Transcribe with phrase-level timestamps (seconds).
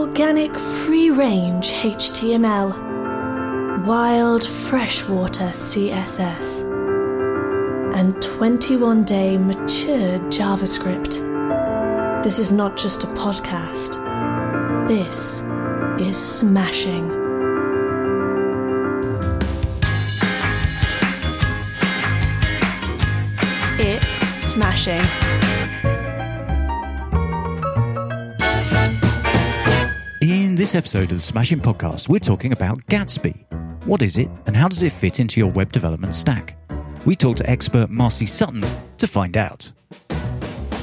[0.00, 6.64] organic free range HTML, wild freshwater CSS,
[7.94, 11.20] and 21 day matured JavaScript.
[12.24, 13.98] This is not just a podcast,
[14.88, 15.42] this
[16.00, 17.10] is smashing.
[23.78, 25.29] It's smashing.
[30.60, 33.46] This episode of the Smashing Podcast, we're talking about Gatsby.
[33.86, 36.54] What is it, and how does it fit into your web development stack?
[37.06, 38.62] We talked to expert Marcy Sutton
[38.98, 39.72] to find out.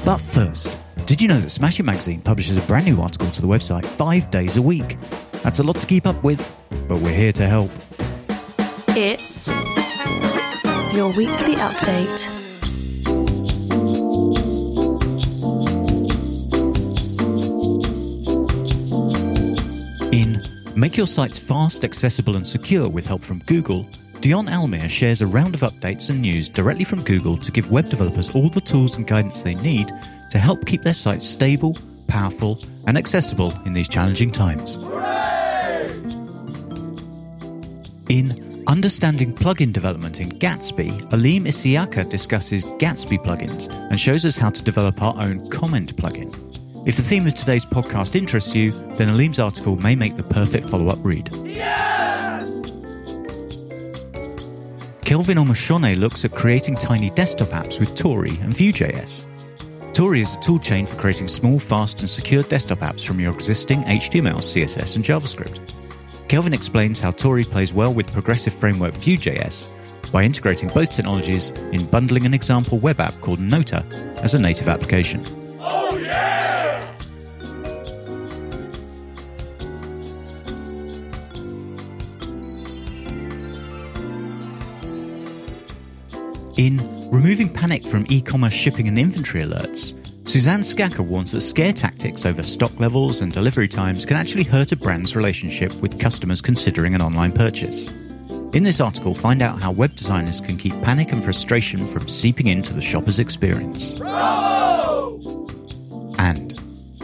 [0.04, 3.48] But first, did you know that Smashing Magazine publishes a brand new article to the
[3.48, 4.98] website five days a week?
[5.44, 6.41] That's a lot to keep up with,
[6.88, 7.70] but we're here to help.
[8.98, 9.48] It's
[10.91, 12.37] your weekly update.
[20.77, 23.90] Make Your Sites Fast, Accessible, and Secure with help from Google,
[24.21, 27.90] Dion Almaer shares a round of updates and news directly from Google to give web
[27.90, 29.91] developers all the tools and guidance they need
[30.29, 34.76] to help keep their sites stable, powerful, and accessible in these challenging times.
[38.09, 44.52] In Understanding Plugin Development in Gatsby, Aleem Isiaka discusses Gatsby plugins and shows us how
[44.52, 46.46] to develop our own comment plugin.
[46.88, 50.70] If the theme of today's podcast interests you, then Aleem's article may make the perfect
[50.70, 51.30] follow up read.
[51.43, 52.49] Yes!
[55.04, 59.26] Kelvin Omereshone looks at creating tiny desktop apps with Tauri and Vue.js.
[59.91, 63.84] Tauri is a toolchain for creating small, fast, and secure desktop apps from your existing
[63.84, 65.59] HTML, CSS, and JavaScript.
[66.30, 69.68] Kelvin explains how Tauri plays well with progressive framework Vue.js
[70.13, 73.84] by integrating both technologies in bundling an example web app called Nota
[74.24, 75.22] as a native application.
[86.57, 86.81] In
[87.12, 89.94] Removing Panic from E-commerce Shipping and Inventory Alerts,
[90.28, 94.72] Suzanne Scacca warns that scare tactics over stock levels and delivery times can actually hurt
[94.72, 97.91] a brand's relationship with customers considering an online purchase.
[98.53, 102.47] In this article, find out how web designers can keep panic and frustration from seeping
[102.47, 104.01] into the shopper's experience.
[106.18, 106.53] And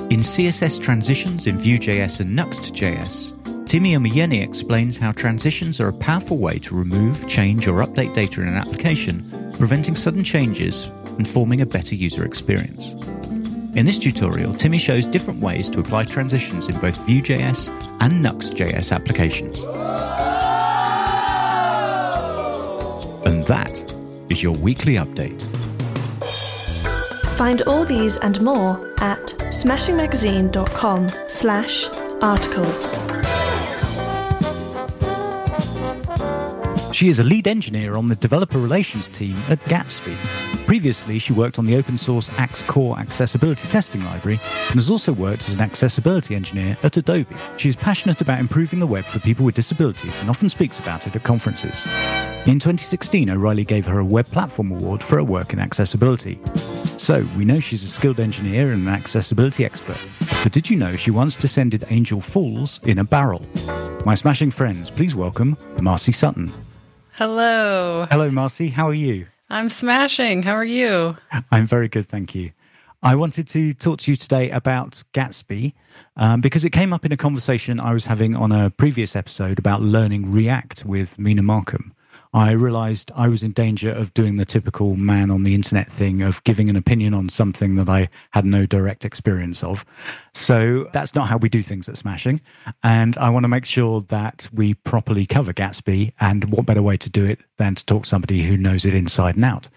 [0.09, 3.42] in CSS transitions in Vue.js and Nuxt.js,
[3.73, 8.39] Timi Omoyeni explains how transitions are a powerful way to remove, change, or update data
[8.39, 9.23] in an application,
[9.57, 12.94] preventing sudden changes and forming a better user experience.
[13.73, 17.69] In this tutorial, Timmy shows different ways to apply transitions in both Vue.js
[18.00, 19.63] and Nuxt.js applications.
[23.25, 23.91] And that
[24.29, 25.41] is your weekly update.
[27.38, 31.89] Find all these and more at smashingmagazine.com slash
[32.22, 33.42] articles.
[36.93, 40.15] She is a lead engineer on the developer relations team at Gatsby.
[40.67, 45.11] Previously, she worked on the open source Axe Core accessibility testing library and has also
[45.11, 47.35] worked as an accessibility engineer at Adobe.
[47.57, 51.07] She is passionate about improving the web for people with disabilities and often speaks about
[51.07, 51.83] it at conferences.
[52.45, 56.39] In 2016, O'Reilly gave her a Web Platform Award for her work in accessibility.
[56.99, 59.97] So, we know she's a skilled engineer and an accessibility expert.
[60.43, 63.43] But did you know she once descended Angel Falls in a barrel?
[64.05, 66.51] My smashing friends, please welcome Marcy Sutton.
[67.16, 68.07] Hello.
[68.09, 68.69] Hello, Marcy.
[68.69, 69.28] How are you?
[69.51, 70.41] I'm smashing.
[70.41, 71.16] How are you?
[71.51, 72.51] I'm very good, thank you.
[73.03, 75.74] I wanted to talk to you today about Gatsby
[76.18, 79.59] um, because it came up in a conversation I was having on a previous episode
[79.59, 81.94] about learning React with Mina Markham.
[82.33, 86.23] I realized I was in danger of doing the typical man on the internet thing
[86.23, 89.85] of giving an opinion on something that I had no direct experience of.
[90.33, 92.41] So that's not how we do things at Smashing.
[92.83, 96.13] And I want to make sure that we properly cover Gatsby.
[96.19, 98.95] And what better way to do it than to talk to somebody who knows it
[98.95, 99.69] inside and out?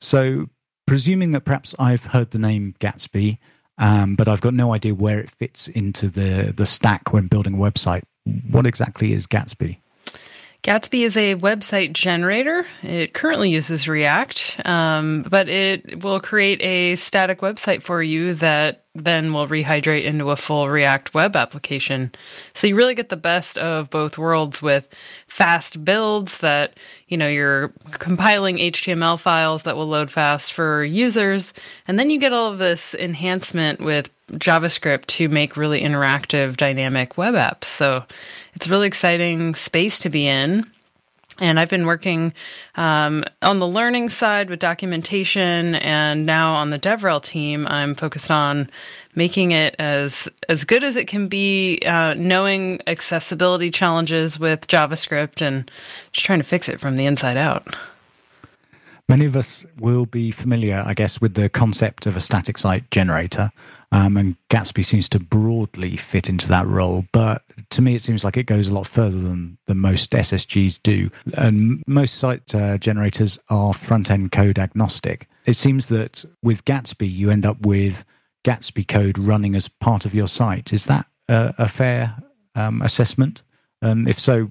[0.00, 0.48] So,
[0.86, 3.38] presuming that perhaps I've heard the name Gatsby,
[3.78, 7.54] um, but I've got no idea where it fits into the, the stack when building
[7.54, 8.02] a website,
[8.50, 9.78] what exactly is Gatsby?
[10.64, 12.66] Gatsby is a website generator.
[12.82, 18.84] It currently uses React, um, but it will create a static website for you that
[18.94, 22.12] then will rehydrate into a full React web application.
[22.54, 24.88] So you really get the best of both worlds with
[25.26, 26.78] fast builds that,
[27.08, 31.52] you know, you're compiling HTML files that will load fast for users.
[31.86, 37.18] And then you get all of this enhancement with JavaScript to make really interactive, dynamic
[37.18, 37.64] web apps.
[37.64, 38.04] So
[38.54, 40.70] it's a really exciting space to be in.
[41.40, 42.32] And I've been working
[42.76, 48.30] um, on the learning side with documentation, and now on the DevRel team, I'm focused
[48.30, 48.70] on
[49.16, 55.42] making it as as good as it can be, uh, knowing accessibility challenges with JavaScript,
[55.42, 55.68] and
[56.12, 57.74] just trying to fix it from the inside out.
[59.08, 62.90] Many of us will be familiar, I guess, with the concept of a static site
[62.90, 63.50] generator,
[63.92, 67.04] um, and Gatsby seems to broadly fit into that role.
[67.12, 70.82] But to me, it seems like it goes a lot further than, than most SSGs
[70.82, 71.10] do.
[71.36, 75.28] And most site uh, generators are front end code agnostic.
[75.44, 78.04] It seems that with Gatsby, you end up with
[78.44, 80.72] Gatsby code running as part of your site.
[80.72, 82.16] Is that a, a fair
[82.54, 83.42] um, assessment?
[83.82, 84.50] And if so,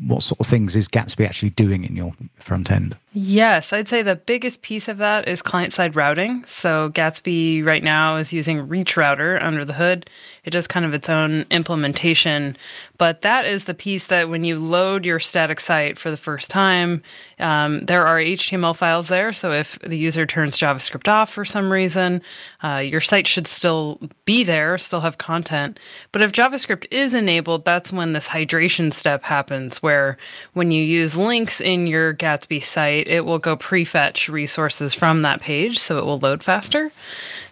[0.00, 2.96] what sort of things is Gatsby actually doing in your front end?
[3.12, 6.44] Yes, I'd say the biggest piece of that is client side routing.
[6.46, 10.08] So Gatsby right now is using Reach Router under the hood.
[10.44, 12.56] It does kind of its own implementation,
[12.98, 16.50] but that is the piece that when you load your static site for the first
[16.50, 17.02] time,
[17.38, 19.32] um, there are HTML files there.
[19.32, 22.22] So if the user turns JavaScript off for some reason,
[22.62, 25.78] uh, your site should still be there, still have content.
[26.12, 30.16] But if JavaScript is enabled, that's when this hydration step happens, where
[30.52, 35.40] when you use links in your Gatsby site, it will go prefetch resources from that
[35.40, 36.90] page, so it will load faster.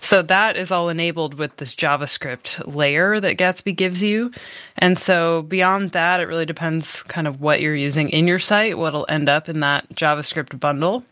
[0.01, 4.31] So that is all enabled with this JavaScript layer that Gatsby gives you.
[4.77, 8.79] And so beyond that, it really depends kind of what you're using in your site,
[8.79, 11.05] what'll end up in that JavaScript bundle.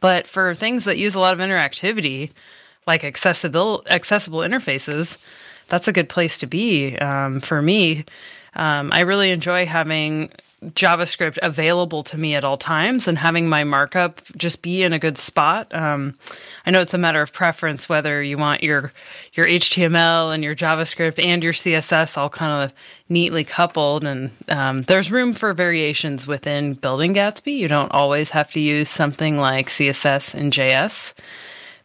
[0.00, 2.30] But for things that use a lot of interactivity,
[2.86, 5.18] like accessible accessible interfaces,
[5.68, 8.04] that's a good place to be um, for me.
[8.54, 10.30] Um, I really enjoy having
[10.64, 14.98] JavaScript available to me at all times and having my markup just be in a
[14.98, 15.72] good spot.
[15.72, 16.18] Um,
[16.66, 18.92] I know it's a matter of preference whether you want your
[19.34, 22.76] your HTML and your JavaScript and your CSS all kind of
[23.08, 27.56] neatly coupled, and um, there's room for variations within building Gatsby.
[27.56, 31.14] You don't always have to use something like CSS and JS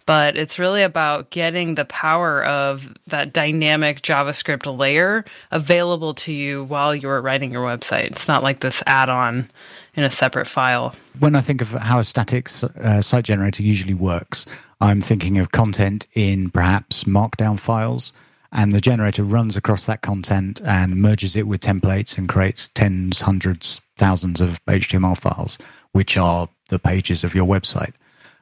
[0.05, 6.63] but it's really about getting the power of that dynamic JavaScript layer available to you
[6.65, 8.11] while you're writing your website.
[8.11, 9.49] It's not like this add on
[9.95, 10.95] in a separate file.
[11.19, 12.49] When I think of how a static
[12.81, 14.45] uh, site generator usually works,
[14.81, 18.13] I'm thinking of content in perhaps markdown files.
[18.55, 23.19] And the generator runs across that content and merges it with templates and creates tens,
[23.19, 25.57] hundreds, thousands of HTML files,
[25.93, 27.93] which are the pages of your website.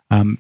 [0.10, 0.38] Um,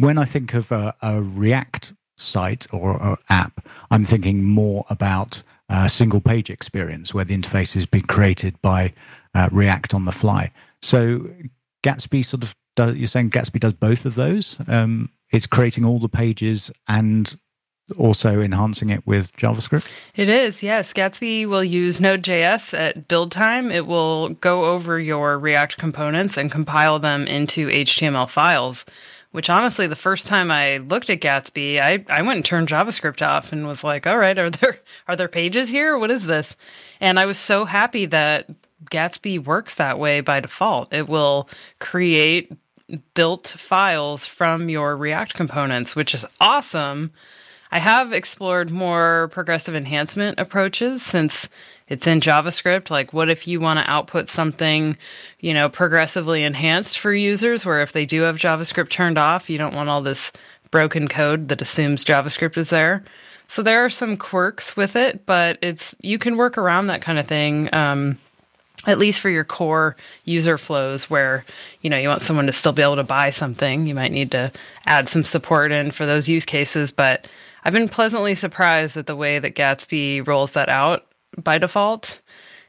[0.00, 5.42] when I think of a, a React site or, or, app, I'm thinking more about
[5.68, 8.92] a single page experience where the interface has been created by
[9.34, 10.52] uh, React on the fly.
[10.82, 11.30] So
[11.82, 14.60] Gatsby sort of does, you're saying Gatsby does both of those.
[14.68, 17.34] Um, it's creating all the pages and
[17.98, 19.86] also enhancing it with JavaScript?
[20.14, 20.92] It is, yes.
[20.92, 23.70] Gatsby will use Node.js at build time.
[23.70, 28.84] It will go over your React components and compile them into HTML files
[29.32, 33.26] which honestly, the first time I looked at Gatsby, I, I went and turned JavaScript
[33.26, 35.98] off and was like, all right, are there are there pages here?
[35.98, 36.56] What is this?
[37.00, 38.48] And I was so happy that
[38.90, 40.92] Gatsby works that way by default.
[40.92, 41.48] It will
[41.80, 42.52] create
[43.14, 47.12] built files from your React components, which is awesome.
[47.70, 51.48] I have explored more progressive enhancement approaches since
[51.92, 52.88] it's in JavaScript.
[52.88, 54.96] Like, what if you want to output something,
[55.40, 59.58] you know, progressively enhanced for users, where if they do have JavaScript turned off, you
[59.58, 60.32] don't want all this
[60.70, 63.04] broken code that assumes JavaScript is there.
[63.48, 67.18] So there are some quirks with it, but it's you can work around that kind
[67.18, 67.68] of thing.
[67.74, 68.18] Um,
[68.86, 71.44] at least for your core user flows where
[71.82, 74.32] you know you want someone to still be able to buy something you might need
[74.32, 74.50] to
[74.86, 77.28] add some support in for those use cases but
[77.64, 82.20] i've been pleasantly surprised at the way that gatsby rolls that out by default.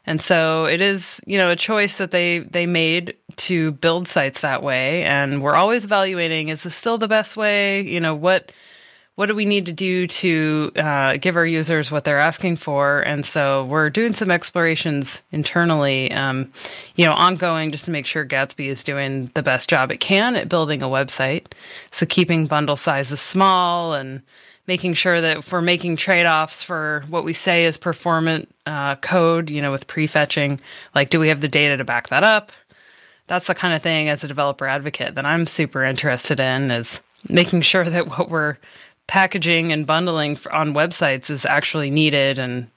[0.06, 4.42] And so it is, you know, a choice that they they made to build sites
[4.42, 5.04] that way.
[5.04, 7.82] And we're always evaluating: is this still the best way?
[7.82, 8.52] You know, what
[9.16, 13.02] what do we need to do to uh, give our users what they're asking for?
[13.02, 16.52] And so we're doing some explorations internally, um,
[16.96, 20.36] you know, ongoing, just to make sure Gatsby is doing the best job it can
[20.36, 21.46] at building a website.
[21.92, 24.24] So keeping bundle sizes small and
[24.68, 29.50] making sure that if we're making trade-offs for what we say is performant uh, code,
[29.50, 30.60] you know, with prefetching,
[30.96, 32.52] like do we have the data to back that up?
[33.28, 37.00] That's the kind of thing as a developer advocate that I'm super interested in is
[37.30, 38.58] making sure that what we're
[39.08, 42.68] packaging and bundling on websites is actually needed and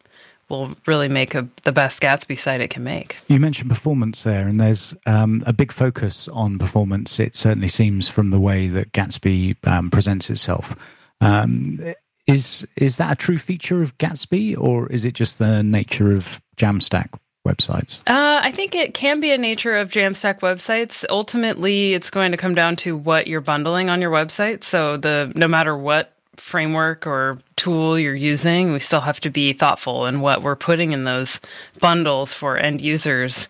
[0.49, 3.17] will really make a, the best Gatsby site it can make.
[3.27, 7.19] You mentioned performance there, and there's um, a big focus on performance.
[7.19, 10.77] It certainly seems from the way that Gatsby um, presents itself.
[11.21, 11.95] Um,
[12.27, 16.41] is is that a true feature of Gatsby, or is it just the nature of
[16.57, 18.01] Jamstack websites?
[18.09, 21.05] Uh, I think it can be a nature of Jamstack websites.
[21.09, 24.65] Ultimately, it's going to come down to what you're bundling on your website.
[24.65, 29.53] So the no matter what framework or tool you're using, we still have to be
[29.53, 31.41] thoughtful in what we're putting in those
[31.79, 33.49] bundles for end users.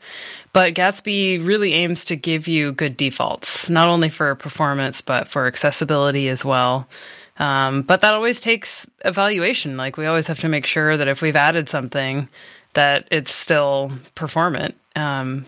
[0.52, 5.46] But Gatsby really aims to give you good defaults, not only for performance, but for
[5.46, 6.88] accessibility as well.
[7.38, 9.76] Um, but that always takes evaluation.
[9.76, 12.28] Like we always have to make sure that if we've added something,
[12.75, 14.75] that it's still performant.
[14.95, 15.45] Um,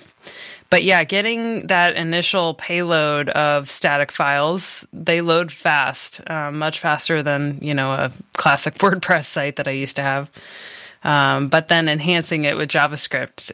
[0.70, 7.22] but yeah, getting that initial payload of static files, they load fast, uh, much faster
[7.22, 10.30] than you know a classic WordPress site that I used to have.
[11.04, 13.52] Um, but then enhancing it with JavaScript,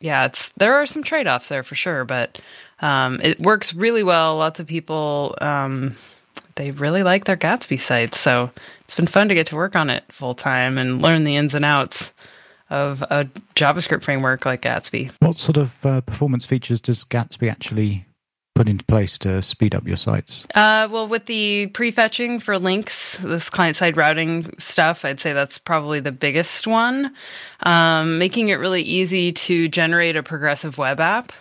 [0.00, 2.38] yeah, it's there are some trade offs there for sure, but
[2.80, 4.36] um, it works really well.
[4.36, 5.96] Lots of people um,
[6.56, 8.50] they really like their Gatsby sites, so
[8.82, 11.54] it's been fun to get to work on it full time and learn the ins
[11.54, 12.12] and outs
[12.70, 15.10] of a JavaScript framework like Gatsby.
[15.20, 18.06] What sort of uh, performance features does Gatsby actually
[18.54, 20.46] put into place to speed up your sites?
[20.54, 25.58] Uh, well, with the prefetching for links, this client side routing stuff, I'd say that's
[25.58, 27.14] probably the biggest one.
[27.60, 31.32] Um, making it really easy to generate a progressive web app.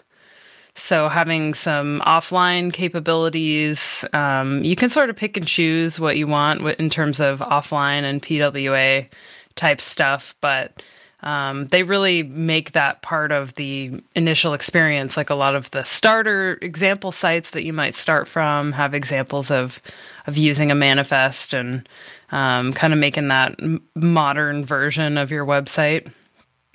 [0.76, 6.28] So having some offline capabilities, um, you can sort of pick and choose what you
[6.28, 9.08] want in terms of offline and PWA
[9.56, 10.82] type stuff, but
[11.24, 15.18] um, they really make that part of the initial experience.
[15.18, 19.52] Like a lot of the starter example sites that you might start from have examples
[19.52, 19.82] of
[20.26, 21.88] of using a manifest and
[22.32, 23.56] um, kind of making that
[23.96, 26.12] modern version of your website.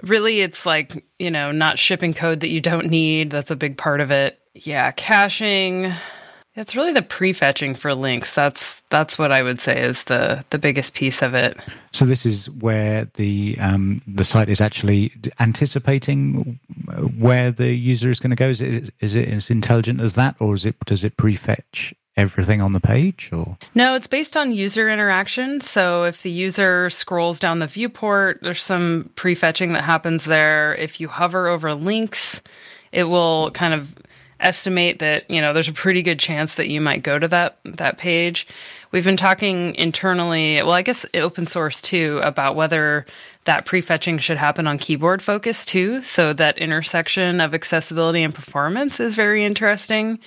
[0.03, 3.31] Really, it's like you know not shipping code that you don't need.
[3.31, 4.39] That's a big part of it.
[4.55, 5.93] Yeah, caching
[6.57, 8.35] it's really the prefetching for links.
[8.35, 11.59] That's that's what I would say is the the biggest piece of it.
[11.93, 16.59] So this is where the um, the site is actually anticipating
[17.19, 18.49] where the user is going to go.
[18.49, 22.63] Is it is it as intelligent as that, or is it does it prefetch everything
[22.63, 27.39] on the page or no it's based on user interaction so if the user scrolls
[27.39, 32.41] down the viewport there's some prefetching that happens there if you hover over links
[32.93, 33.95] it will kind of
[34.41, 37.59] estimate that you know there's a pretty good chance that you might go to that
[37.65, 38.47] that page.
[38.93, 43.05] We've been talking internally, well, I guess open source too, about whether
[43.45, 46.03] that prefetching should happen on keyboard focus too.
[46.03, 50.19] So that intersection of accessibility and performance is very interesting.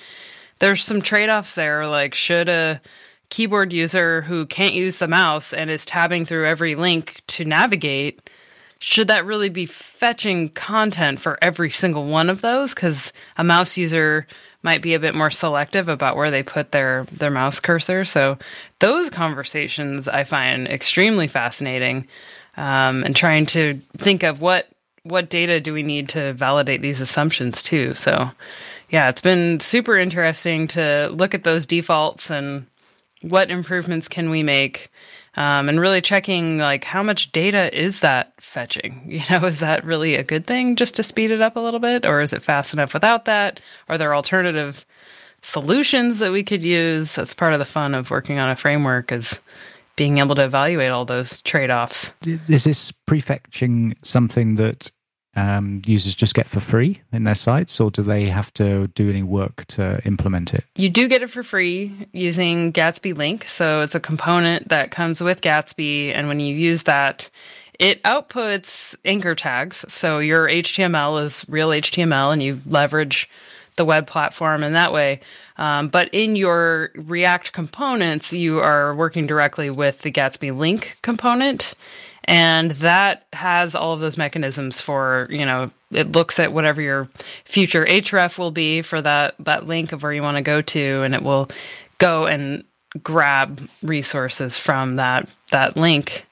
[0.60, 2.80] There's some trade offs there, like should a
[3.28, 8.28] keyboard user who can't use the mouse and is tabbing through every link to navigate
[8.80, 12.74] should that really be fetching content for every single one of those?
[12.74, 14.26] Because a mouse user
[14.62, 18.04] might be a bit more selective about where they put their their mouse cursor.
[18.04, 18.38] So
[18.78, 22.08] those conversations I find extremely fascinating,
[22.56, 24.68] um, and trying to think of what
[25.02, 27.92] what data do we need to validate these assumptions too.
[27.94, 28.30] So
[28.90, 32.66] yeah, it's been super interesting to look at those defaults and
[33.22, 34.90] what improvements can we make
[35.36, 39.02] um, and really checking like how much data is that fetching?
[39.06, 41.80] You know is that really a good thing just to speed it up a little
[41.80, 43.60] bit or is it fast enough without that?
[43.88, 44.84] Are there alternative
[45.42, 47.14] solutions that we could use?
[47.14, 49.38] That's part of the fun of working on a framework is
[49.96, 52.10] being able to evaluate all those trade-offs.
[52.24, 54.90] Is this prefetching something that
[55.36, 59.08] um, users just get for free in their sites, or do they have to do
[59.08, 60.64] any work to implement it?
[60.74, 63.46] You do get it for free using Gatsby Link.
[63.46, 66.12] So it's a component that comes with Gatsby.
[66.14, 67.28] And when you use that,
[67.78, 69.84] it outputs anchor tags.
[69.88, 73.30] So your HTML is real HTML, and you leverage
[73.76, 75.20] the web platform in that way.
[75.56, 81.74] Um, but in your React components, you are working directly with the Gatsby Link component
[82.24, 87.08] and that has all of those mechanisms for you know it looks at whatever your
[87.44, 91.02] future href will be for that that link of where you want to go to
[91.02, 91.48] and it will
[91.98, 92.64] go and
[93.02, 96.26] grab resources from that that link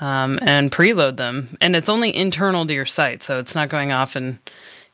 [0.00, 1.56] um, and preload them.
[1.60, 4.38] And it's only internal to your site so it's not going off and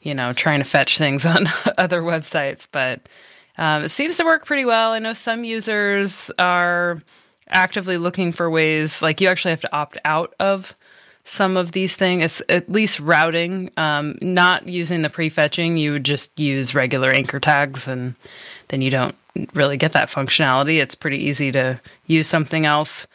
[0.02, 1.46] you know trying to fetch things on
[1.78, 2.66] other websites.
[2.70, 3.08] But
[3.58, 4.92] um, it seems to work pretty well.
[4.92, 7.00] I know some users are
[7.54, 10.74] actively looking for ways like you actually have to opt out of
[11.26, 16.04] some of these things it's at least routing um, not using the prefetching you would
[16.04, 18.14] just use regular anchor tags and
[18.68, 19.16] then you don't
[19.54, 20.80] really get that functionality.
[20.80, 23.06] It's pretty easy to use something else.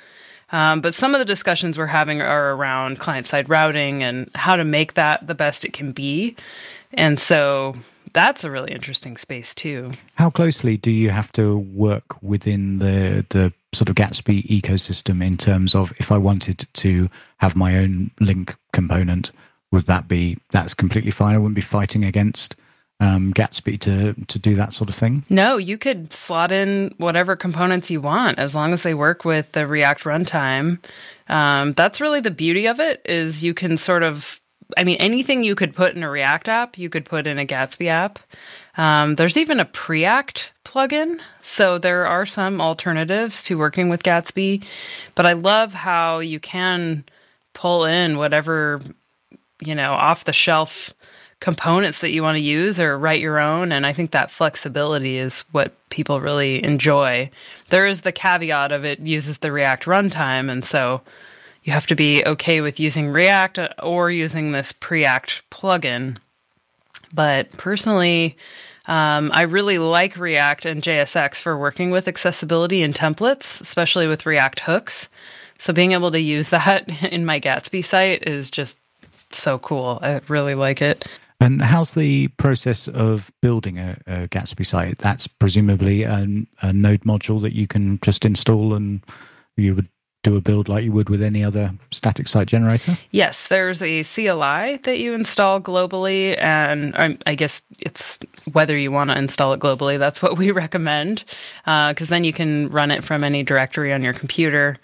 [0.52, 4.56] Um, but some of the discussions we're having are around client side routing and how
[4.56, 6.36] to make that the best it can be.
[6.94, 7.76] And so
[8.14, 9.92] that's a really interesting space too.
[10.16, 15.38] How closely do you have to work within the the sort of Gatsby ecosystem in
[15.38, 19.32] terms of if I wanted to have my own link component,
[19.72, 21.36] would that be that's completely fine?
[21.36, 22.56] I wouldn't be fighting against
[23.00, 25.24] um, Gatsby to to do that sort of thing.
[25.30, 29.52] No, you could slot in whatever components you want as long as they work with
[29.52, 30.80] the React runtime.
[31.28, 34.42] Um, that's really the beauty of it is you can sort of
[34.78, 37.46] I mean, anything you could put in a React app, you could put in a
[37.46, 38.20] Gatsby app.
[38.80, 41.20] Um, there's even a Preact plugin.
[41.42, 44.64] So there are some alternatives to working with Gatsby.
[45.16, 47.04] But I love how you can
[47.54, 48.80] pull in whatever,
[49.60, 50.94] you know, off the shelf
[51.42, 53.74] components that you want to use or write your own.
[53.74, 57.30] And I think that flexibility is what people really enjoy.
[57.68, 60.50] There is the caveat of it uses the React runtime.
[60.50, 61.02] And so
[61.66, 66.16] you have to be okay with using React or using this Preact plugin.
[67.14, 68.38] But personally,
[68.90, 74.26] um, I really like React and JSX for working with accessibility and templates, especially with
[74.26, 75.08] React hooks.
[75.60, 78.80] So being able to use that in my Gatsby site is just
[79.32, 80.00] so cool.
[80.02, 81.08] I really like it.
[81.40, 84.98] And how's the process of building a, a Gatsby site?
[84.98, 86.28] That's presumably a,
[86.64, 89.02] a node module that you can just install and
[89.56, 89.88] you would
[90.24, 92.98] do a build like you would with any other static site generator?
[93.12, 96.94] Yes, there's a CLI that you install globally, and
[97.26, 98.20] I guess it's
[98.52, 99.98] whether you want to install it globally.
[99.98, 101.24] That's what we recommend,
[101.64, 104.78] because uh, then you can run it from any directory on your computer.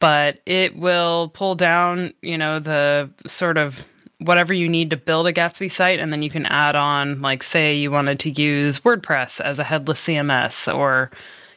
[0.00, 3.86] But it will pull down, you know, the sort of
[4.18, 7.42] whatever you need to build a Gatsby site, and then you can add on, like,
[7.42, 11.10] say you wanted to use WordPress as a headless CMS or,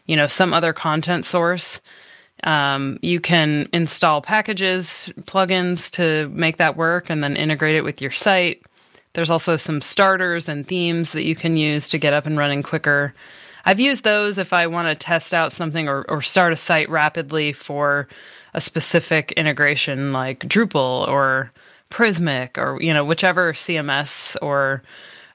[0.06, 1.82] you know, some other content source
[2.44, 8.02] um, you can install packages, plugins to make that work, and then integrate it with
[8.02, 8.62] your site.
[9.14, 12.62] There's also some starters and themes that you can use to get up and running
[12.62, 13.14] quicker.
[13.66, 16.90] I've used those if I want to test out something or, or start a site
[16.90, 18.08] rapidly for
[18.54, 21.52] a specific integration like Drupal or
[21.90, 24.84] Prismic or you know whichever CMS or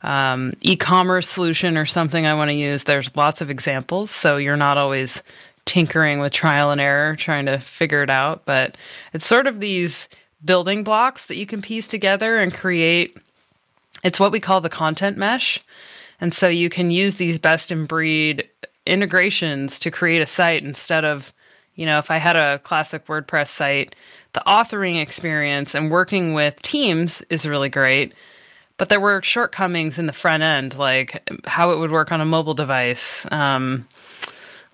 [0.03, 2.85] um, e-commerce solution or something I want to use.
[2.85, 5.23] There's lots of examples, so you're not always
[5.65, 8.45] tinkering with trial and error, trying to figure it out.
[8.45, 8.77] But
[9.13, 10.09] it's sort of these
[10.45, 13.17] building blocks that you can piece together and create.
[14.03, 15.61] It's what we call the content mesh.
[16.21, 18.49] And so you can use these best in breed
[18.87, 21.33] integrations to create a site instead of,
[21.75, 23.95] you know, if I had a classic WordPress site,
[24.33, 28.15] the authoring experience and working with teams is really great.
[28.79, 32.25] But there were shortcomings in the front end, like how it would work on a
[32.25, 33.27] mobile device.
[33.31, 33.87] Um,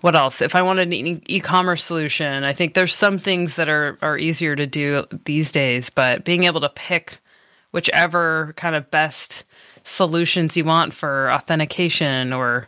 [0.01, 0.41] what else?
[0.41, 4.55] If I wanted an e-commerce solution, I think there's some things that are are easier
[4.55, 7.19] to do these days, but being able to pick
[7.71, 9.43] whichever kind of best
[9.83, 12.67] solutions you want for authentication or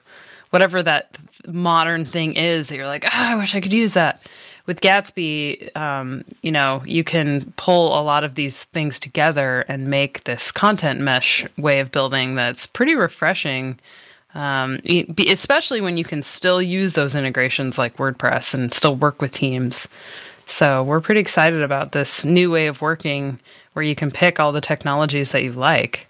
[0.50, 1.18] whatever that
[1.48, 4.22] modern thing is that you're like, oh, I wish I could use that.
[4.68, 9.88] With Gatsby, um, you know, you can pull a lot of these things together and
[9.88, 13.80] make this content mesh way of building that's pretty refreshing
[14.36, 14.80] um,
[15.28, 19.88] especially when you can still use those integrations like WordPress and still work with teams.
[20.46, 23.40] So we're pretty excited about this new way of working
[23.74, 26.08] where you can pick all the technologies that you like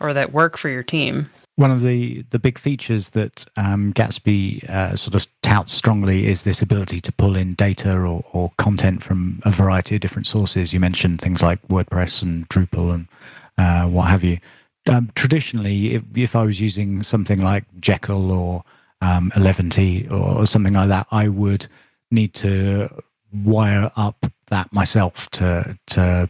[0.00, 1.30] or that work for your team.
[1.56, 6.42] One of the, the big features that um, Gatsby uh, sort of touts strongly is
[6.42, 10.72] this ability to pull in data or, or content from a variety of different sources.
[10.72, 13.08] You mentioned things like WordPress and Drupal and
[13.56, 14.38] uh, what have you
[14.86, 18.64] um, traditionally, if, if, I was using something like Jekyll or
[19.00, 21.66] um, Eleventy or, or, something like that, I would
[22.10, 22.88] need to
[23.32, 26.28] wire up that myself to to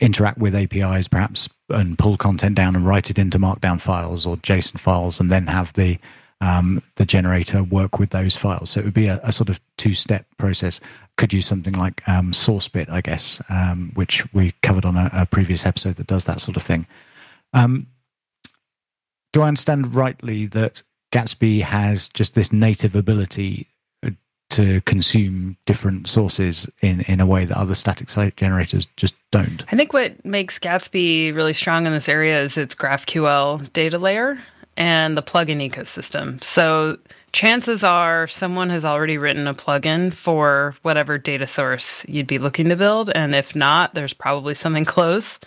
[0.00, 4.36] interact with APIs, perhaps, and pull content down and write it into Markdown files or
[4.38, 5.98] JSON files, and then have the
[6.40, 8.70] um, the generator work with those files.
[8.70, 10.80] So it would be a, a sort of two step process.
[11.16, 15.26] Could use something like um, SourceBit, I guess, um, which we covered on a, a,
[15.26, 16.86] previous episode that does that sort of thing.
[17.54, 17.86] Um,
[19.32, 23.68] do I understand rightly that Gatsby has just this native ability
[24.04, 24.10] uh,
[24.50, 29.64] to consume different sources in, in a way that other static site generators just don't?
[29.72, 34.38] I think what makes Gatsby really strong in this area is its GraphQL data layer
[34.76, 36.42] and the plugin ecosystem.
[36.42, 36.98] So
[37.32, 42.68] chances are someone has already written a plugin for whatever data source you'd be looking
[42.70, 43.10] to build.
[43.10, 45.38] And if not, there's probably something close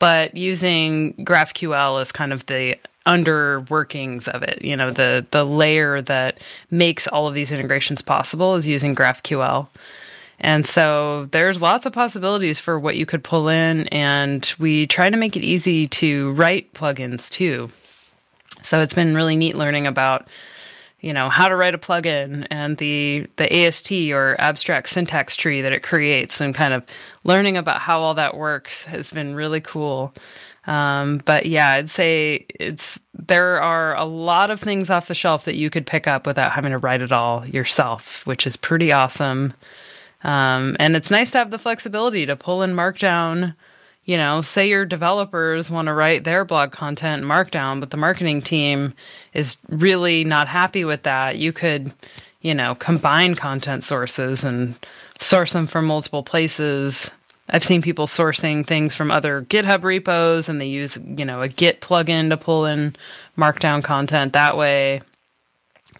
[0.00, 4.62] but using GraphQL is kind of the under workings of it.
[4.64, 6.38] You know, the the layer that
[6.70, 9.68] makes all of these integrations possible is using GraphQL.
[10.40, 15.10] And so there's lots of possibilities for what you could pull in and we try
[15.10, 17.70] to make it easy to write plugins too.
[18.62, 20.26] So it's been really neat learning about
[21.00, 25.62] you know how to write a plugin and the the AST or abstract syntax tree
[25.62, 26.82] that it creates and kind of
[27.24, 30.14] learning about how all that works has been really cool.
[30.66, 35.44] Um, but yeah, I'd say it's there are a lot of things off the shelf
[35.46, 38.92] that you could pick up without having to write it all yourself, which is pretty
[38.92, 39.54] awesome.
[40.22, 43.54] Um, and it's nice to have the flexibility to pull in Markdown
[44.10, 48.42] you know, say your developers want to write their blog content Markdown, but the marketing
[48.42, 48.92] team
[49.34, 51.38] is really not happy with that.
[51.38, 51.94] You could,
[52.40, 54.74] you know, combine content sources and
[55.20, 57.08] source them from multiple places.
[57.50, 61.46] I've seen people sourcing things from other GitHub repos and they use, you know, a
[61.46, 62.96] Git plugin to pull in
[63.38, 65.02] Markdown content that way.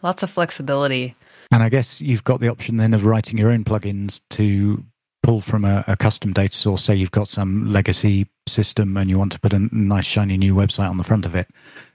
[0.03, 1.14] Lots of flexibility.
[1.53, 4.83] And I guess you've got the option then of writing your own plugins to
[5.22, 9.18] pull from a, a, custom data source, say you've got some legacy system and you
[9.18, 11.48] want to put a nice shiny new website on the front of it,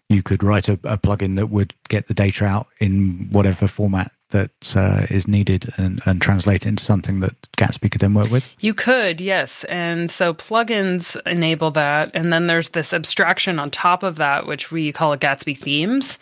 [0.09, 4.11] you could write a, a plugin that would get the data out in whatever format
[4.31, 8.31] that uh, is needed and, and translate it into something that Gatsby could then work
[8.31, 8.45] with?
[8.59, 9.63] You could, yes.
[9.65, 12.11] And so plugins enable that.
[12.13, 16.19] And then there's this abstraction on top of that, which we call Gatsby themes.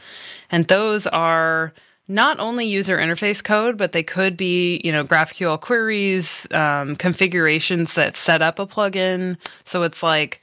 [0.51, 1.73] And those are
[2.07, 7.93] not only user interface code, but they could be, you know, GraphQL queries, um, configurations
[7.95, 9.37] that set up a plugin.
[9.65, 10.41] So it's like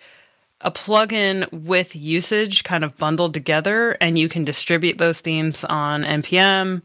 [0.62, 6.02] a plugin with usage kind of bundled together, and you can distribute those themes on
[6.02, 6.84] npm.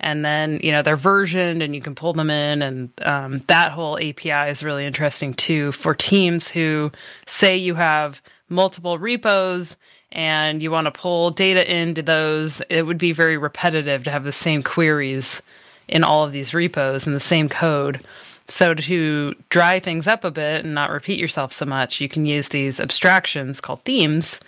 [0.00, 2.60] And then, you know, they're versioned and you can pull them in.
[2.60, 6.90] And um, that whole API is really interesting too for teams who
[7.26, 9.76] say you have multiple repos
[10.12, 14.24] and you want to pull data into those, it would be very repetitive to have
[14.24, 15.42] the same queries
[15.88, 18.04] in all of these repos and the same code.
[18.48, 22.26] So to dry things up a bit and not repeat yourself so much, you can
[22.26, 24.40] use these abstractions called themes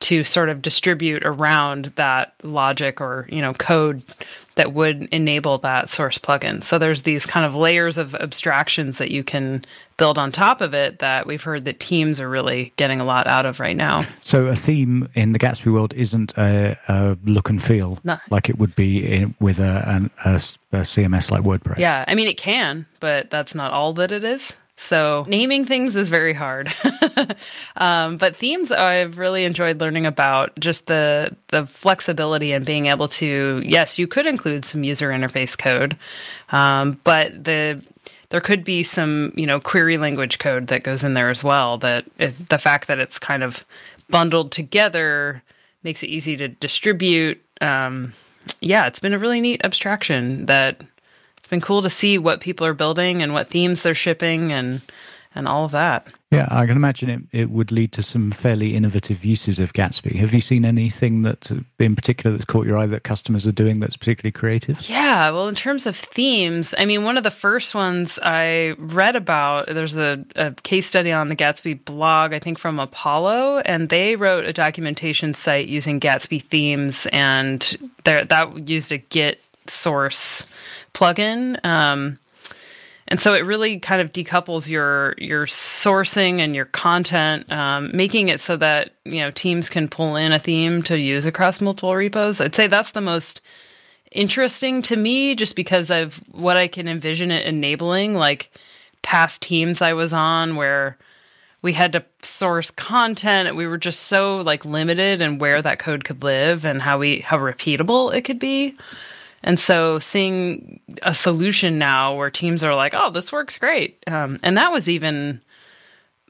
[0.00, 4.02] to sort of distribute around that logic or you know code
[4.56, 6.62] that would enable that source plugin.
[6.62, 9.64] So there's these kind of layers of abstractions that you can
[9.96, 13.26] build on top of it that we've heard that teams are really getting a lot
[13.26, 14.04] out of right now.
[14.22, 18.18] So a theme in the Gatsby world isn't a, a look and feel no.
[18.30, 21.78] like it would be in, with a, a, a CMS like WordPress.
[21.78, 24.54] Yeah, I mean it can, but that's not all that it is.
[24.76, 26.74] So naming things is very hard.
[27.76, 33.06] um, but themes I've really enjoyed learning about just the the flexibility and being able
[33.08, 35.96] to yes, you could include some user interface code,
[36.50, 37.80] um, but the
[38.30, 41.78] there could be some you know query language code that goes in there as well.
[41.78, 43.64] That it, the fact that it's kind of
[44.10, 45.40] bundled together
[45.84, 47.40] makes it easy to distribute.
[47.60, 48.12] Um,
[48.60, 50.82] yeah, it's been a really neat abstraction that
[51.44, 54.80] it's been cool to see what people are building and what themes they're shipping and
[55.34, 56.06] and all of that.
[56.30, 60.14] Yeah, I can imagine it, it would lead to some fairly innovative uses of Gatsby.
[60.14, 63.80] Have you seen anything that, in particular, that's caught your eye that customers are doing
[63.80, 64.88] that's particularly creative?
[64.88, 69.16] Yeah, well, in terms of themes, I mean, one of the first ones I read
[69.16, 73.88] about, there's a, a case study on the Gatsby blog, I think from Apollo, and
[73.88, 80.46] they wrote a documentation site using Gatsby themes, and that used a Git source
[80.94, 81.62] plugin.
[81.64, 82.18] Um,
[83.06, 88.30] and so it really kind of decouples your your sourcing and your content, um, making
[88.30, 91.94] it so that you know teams can pull in a theme to use across multiple
[91.94, 92.40] repos.
[92.40, 93.42] I'd say that's the most
[94.10, 98.14] interesting to me, just because of what I can envision it enabling.
[98.14, 98.50] Like
[99.02, 100.96] past teams I was on, where
[101.60, 106.04] we had to source content, we were just so like limited in where that code
[106.04, 108.74] could live and how we how repeatable it could be.
[109.44, 114.02] And so seeing a solution now where teams are like, oh, this works great.
[114.06, 115.42] Um, and that was even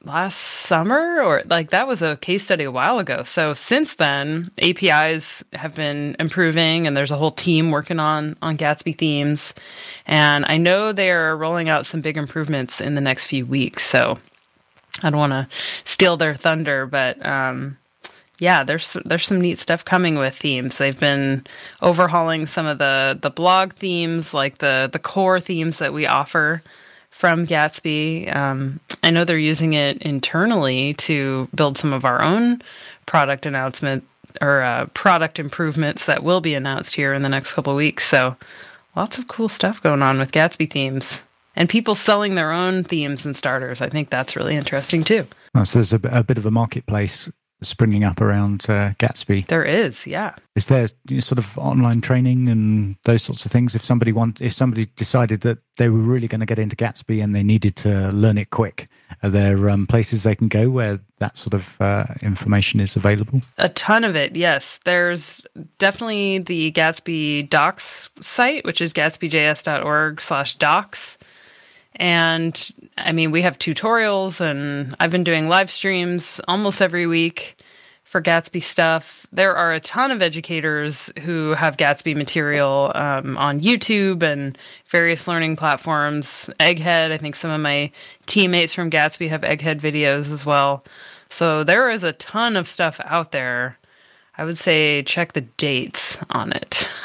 [0.05, 3.22] last summer or like that was a case study a while ago.
[3.22, 8.59] So since then, APIs have been improving and there's a whole team working on on
[8.59, 9.55] Gatsby themes.
[10.07, 13.87] And I know they're rolling out some big improvements in the next few weeks.
[13.87, 14.18] So
[15.03, 15.48] I don't want to
[15.85, 17.79] steal their thunder, but um,
[18.38, 20.79] yeah, there's there's some neat stuff coming with themes.
[20.79, 21.47] They've been
[21.83, 26.62] overhauling some of the the blog themes, like the the core themes that we offer
[27.11, 28.35] from Gatsby.
[28.35, 32.61] Um, I know they're using it internally to build some of our own
[33.07, 34.05] product announcement
[34.40, 38.05] or uh, product improvements that will be announced here in the next couple weeks.
[38.05, 38.37] So,
[38.97, 41.23] lots of cool stuff going on with Gatsby themes
[41.55, 43.81] and people selling their own themes and starters.
[43.81, 45.27] I think that's really interesting too.
[45.62, 47.31] so there's a, a, bit of a marketplace
[47.62, 49.47] springing up around uh, Gatsby.
[49.47, 50.35] There is, yeah.
[50.55, 53.75] Is there you know, sort of online training and those sorts of things?
[53.75, 57.23] If somebody want, if somebody decided that they were really going to get into Gatsby
[57.23, 58.88] and they needed to learn it quick,
[59.23, 63.43] Are there um, places they can go where that sort of uh, information is available?
[63.59, 64.81] A ton of it, yes.
[64.85, 65.40] There's
[65.79, 71.17] definitely the Gatsby docs site, which is gatsbyjs.org slash docs.
[71.97, 77.57] And I mean, we have tutorials, and I've been doing live streams almost every week
[78.15, 79.27] for Gatsby stuff.
[79.33, 85.27] There are a ton of educators who have Gatsby material um, on YouTube and various
[85.27, 86.49] learning platforms.
[86.61, 87.91] Egghead, I think some of my
[88.27, 90.85] teammates from Gatsby have Egghead videos as well.
[91.29, 93.79] So there is a ton of stuff out there.
[94.37, 96.88] I would say check the dates on it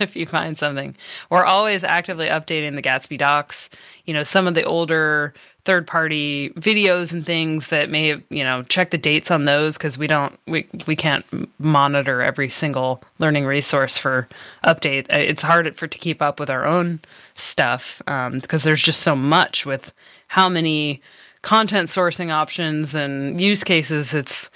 [0.00, 0.94] if you find something.
[1.28, 3.68] We're always actively updating the Gatsby docs.
[4.04, 8.44] You know, some of the older third party videos and things that may have, you
[8.44, 11.26] know, check the dates on those because we don't, we, we can't
[11.58, 14.28] monitor every single learning resource for
[14.64, 15.06] update.
[15.10, 17.00] It's hard for to keep up with our own
[17.34, 19.92] stuff um, because there's just so much with
[20.28, 21.02] how many
[21.42, 24.14] content sourcing options and use cases.
[24.14, 24.48] It's,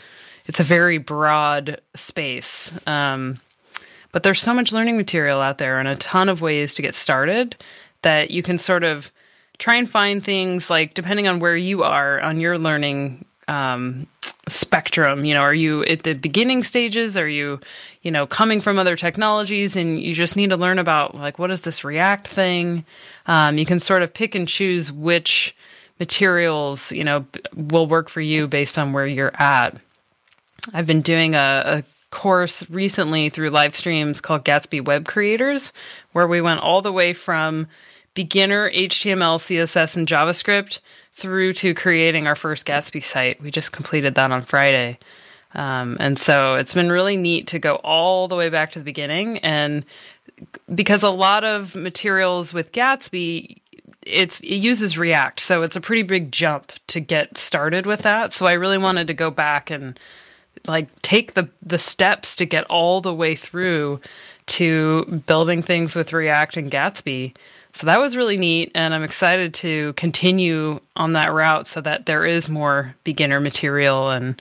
[0.47, 2.73] it's a very broad space.
[2.87, 3.41] Um,
[4.13, 6.95] but there's so much learning material out there and a ton of ways to get
[6.95, 7.57] started
[8.03, 9.11] that you can sort of
[9.59, 14.07] try and find things like depending on where you are on your learning um,
[14.49, 17.17] spectrum you know are you at the beginning stages?
[17.17, 17.61] Are you
[18.03, 21.51] you know coming from other technologies and you just need to learn about like what
[21.51, 22.85] is this react thing?
[23.27, 25.55] Um, you can sort of pick and choose which
[26.01, 27.25] materials you know
[27.55, 29.77] will work for you based on where you're at
[30.73, 35.73] i've been doing a, a course recently through live streams called gatsby web creators
[36.13, 37.67] where we went all the way from
[38.15, 40.81] beginner HTML, CSS, and JavaScript
[41.13, 43.41] through to creating our first Gatsby site.
[43.41, 44.99] We just completed that on Friday.
[45.55, 48.85] Um, and so it's been really neat to go all the way back to the
[48.85, 49.39] beginning.
[49.39, 49.85] And
[50.75, 53.59] because a lot of materials with Gatsby,
[54.05, 58.33] it's it uses React, so it's a pretty big jump to get started with that.
[58.33, 59.99] So I really wanted to go back and
[60.67, 64.01] like take the the steps to get all the way through
[64.47, 67.35] to building things with React and Gatsby
[67.75, 72.07] so that was really neat, and I'm excited to continue on that route so that
[72.07, 74.41] there is more beginner material and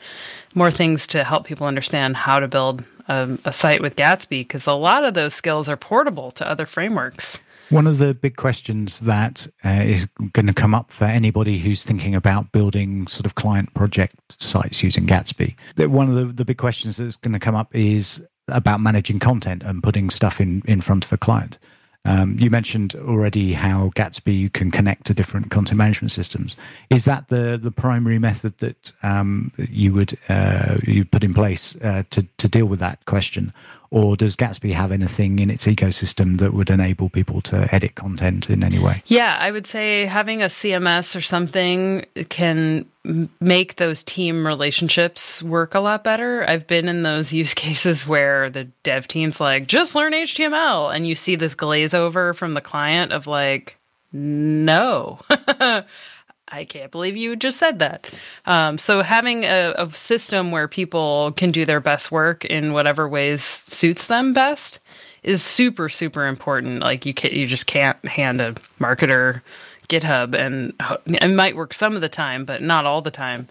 [0.53, 4.67] more things to help people understand how to build a, a site with Gatsby because
[4.67, 7.39] a lot of those skills are portable to other frameworks.
[7.71, 11.85] One of the big questions that uh, is going to come up for anybody who's
[11.85, 16.43] thinking about building sort of client project sites using Gatsby, that one of the, the
[16.43, 20.61] big questions that's going to come up is about managing content and putting stuff in,
[20.65, 21.57] in front of the client.
[22.03, 26.57] Um, you mentioned already how Gatsby you can connect to different content management systems.
[26.89, 31.77] Is that the the primary method that um, you would uh, you put in place
[31.83, 33.53] uh, to to deal with that question,
[33.91, 38.49] or does Gatsby have anything in its ecosystem that would enable people to edit content
[38.49, 39.03] in any way?
[39.05, 42.85] Yeah, I would say having a CMS or something can
[43.41, 46.49] make those team relationships work a lot better.
[46.49, 50.95] I've been in those use cases where the dev team's like, just learn HTML.
[50.95, 53.75] And you see this glaze over from the client of like,
[54.13, 55.19] no.
[56.51, 58.11] I can't believe you just said that.
[58.45, 63.07] Um, so having a, a, system where people can do their best work in whatever
[63.07, 64.79] ways suits them best
[65.23, 66.81] is super super important.
[66.81, 69.41] Like you can, you just can't hand a marketer
[69.87, 70.73] GitHub and
[71.05, 73.47] it might work some of the time, but not all the time.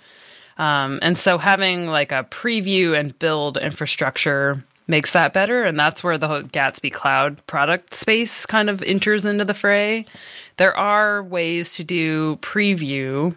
[0.58, 5.64] Um, and so having like a preview and build infrastructure makes that better.
[5.64, 10.04] And that's where the Gatsby Cloud product space kind of enters into the fray.
[10.58, 13.34] There are ways to do preview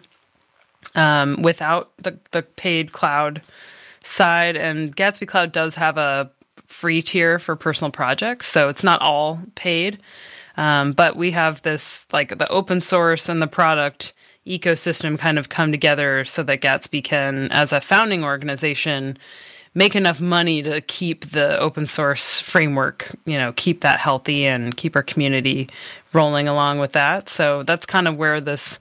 [0.94, 3.40] um, without the, the paid cloud
[4.02, 4.56] side.
[4.56, 6.30] And Gatsby Cloud does have a
[6.66, 8.48] free tier for personal projects.
[8.48, 9.98] So it's not all paid.
[10.56, 14.12] Um, but we have this like the open source and the product
[14.46, 19.18] ecosystem kind of come together so that Gatsby can, as a founding organization,
[19.74, 24.76] make enough money to keep the open source framework, you know, keep that healthy and
[24.76, 25.68] keep our community
[26.12, 27.28] rolling along with that.
[27.28, 28.78] So that's kind of where this,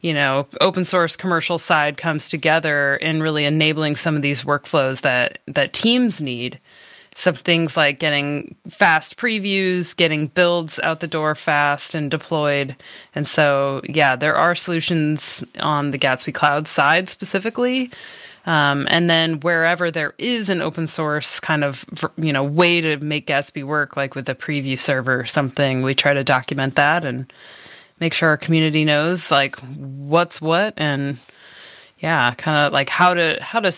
[0.00, 5.02] you know, open source commercial side comes together in really enabling some of these workflows
[5.02, 6.58] that that teams need.
[7.14, 12.76] Some things like getting fast previews, getting builds out the door fast and deployed.
[13.14, 17.90] And so, yeah, there are solutions on the Gatsby Cloud side specifically
[18.46, 21.84] um, and then wherever there is an open source kind of
[22.16, 25.94] you know way to make Gatsby work, like with a preview server or something, we
[25.94, 27.30] try to document that and
[28.00, 31.18] make sure our community knows like what's what and
[31.98, 33.70] yeah, kind of like how to how to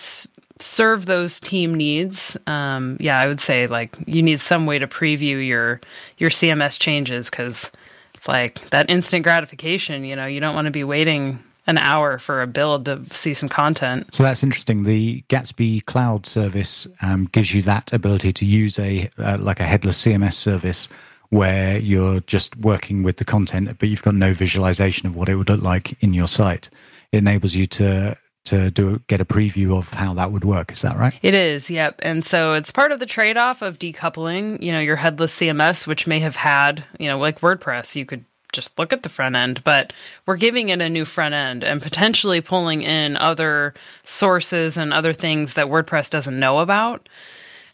[0.62, 2.36] serve those team needs.
[2.46, 5.80] Um, yeah, I would say like you need some way to preview your
[6.18, 7.70] your CMS changes because
[8.14, 10.04] it's like that instant gratification.
[10.04, 13.34] You know, you don't want to be waiting an hour for a build to see
[13.34, 14.12] some content.
[14.14, 14.82] So that's interesting.
[14.82, 19.64] The Gatsby Cloud service um, gives you that ability to use a uh, like a
[19.64, 20.88] headless CMS service
[21.30, 25.36] where you're just working with the content, but you've got no visualization of what it
[25.36, 26.68] would look like in your site.
[27.10, 30.72] It enables you to to do get a preview of how that would work.
[30.72, 31.14] Is that right?
[31.22, 32.00] It is, yep.
[32.02, 35.86] And so it's part of the trade off of decoupling, you know, your headless CMS,
[35.86, 39.34] which may have had, you know, like WordPress, you could just look at the front
[39.34, 39.92] end, but
[40.26, 43.74] we're giving it a new front end and potentially pulling in other
[44.04, 47.08] sources and other things that WordPress doesn't know about.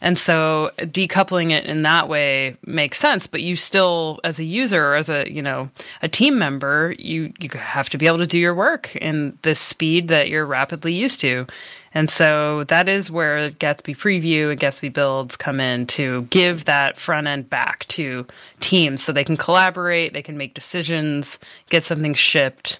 [0.01, 4.81] And so decoupling it in that way makes sense, but you still as a user
[4.83, 5.69] or as a, you know,
[6.01, 9.55] a team member, you you have to be able to do your work in the
[9.55, 11.45] speed that you're rapidly used to.
[11.93, 16.97] And so that is where Gatsby Preview and Gatsby Builds come in to give that
[16.97, 18.25] front end back to
[18.59, 22.79] teams so they can collaborate, they can make decisions, get something shipped.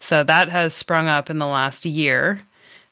[0.00, 2.42] So that has sprung up in the last year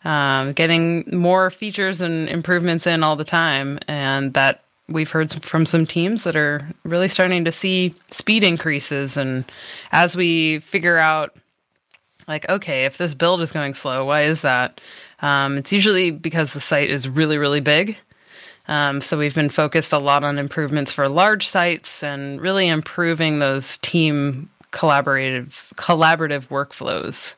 [0.05, 3.79] um, getting more features and improvements in all the time.
[3.89, 9.17] And that we've heard from some teams that are really starting to see speed increases.
[9.17, 9.45] And
[9.93, 11.37] as we figure out,
[12.29, 14.81] like, okay, if this build is going slow, why is that?
[15.21, 17.97] Um, it's usually because the site is really, really big.
[18.69, 23.39] Um, so we've been focused a lot on improvements for large sites and really improving
[23.39, 27.35] those team collaborative collaborative workflows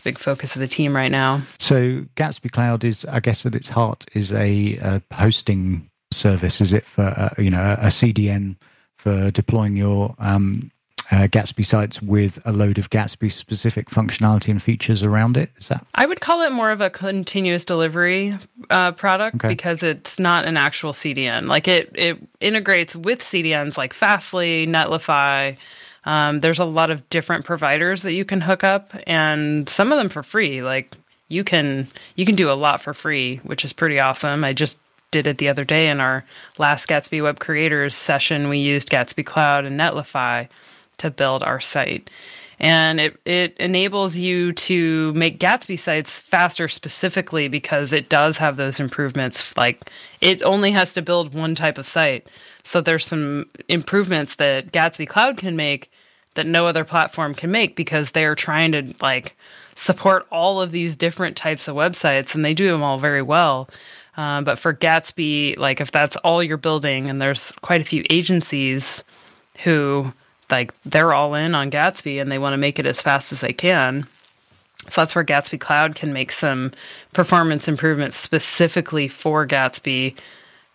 [0.00, 1.42] a big focus of the team right now.
[1.58, 6.60] So Gatsby Cloud is, I guess, at its heart is a, a hosting service.
[6.60, 8.56] Is it for uh, you know a CDN
[8.98, 10.70] for deploying your um,
[11.10, 15.50] uh, Gatsby sites with a load of Gatsby specific functionality and features around it?
[15.56, 15.84] Is that?
[15.94, 18.36] I would call it more of a continuous delivery
[18.70, 19.48] uh, product okay.
[19.48, 21.46] because it's not an actual CDN.
[21.46, 25.56] Like it, it integrates with CDNs like Fastly, Netlify.
[26.04, 29.98] Um, there's a lot of different providers that you can hook up, and some of
[29.98, 30.62] them for free.
[30.62, 30.96] Like
[31.28, 34.44] you can you can do a lot for free, which is pretty awesome.
[34.44, 34.78] I just
[35.10, 36.24] did it the other day in our
[36.58, 38.48] last Gatsby Web Creators session.
[38.48, 40.48] We used Gatsby Cloud and Netlify
[40.98, 42.10] to build our site.
[42.60, 48.58] And it, it enables you to make Gatsby sites faster specifically because it does have
[48.58, 49.56] those improvements.
[49.56, 52.26] Like it only has to build one type of site.
[52.62, 55.90] So there's some improvements that Gatsby Cloud can make
[56.34, 59.34] that no other platform can make because they're trying to like
[59.74, 63.70] support all of these different types of websites and they do them all very well.
[64.18, 68.04] Um, but for Gatsby, like if that's all you're building, and there's quite a few
[68.10, 69.02] agencies
[69.64, 70.12] who
[70.50, 73.40] like they're all in on Gatsby and they want to make it as fast as
[73.40, 74.06] they can.
[74.88, 76.72] So that's where Gatsby Cloud can make some
[77.12, 80.16] performance improvements specifically for Gatsby